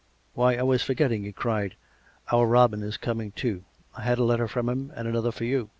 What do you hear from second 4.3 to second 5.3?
from him, and